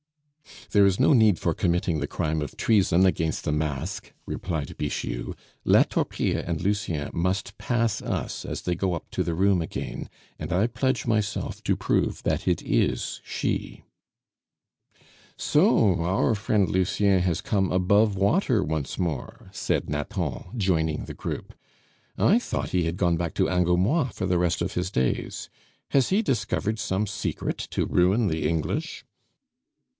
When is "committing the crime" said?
1.53-2.41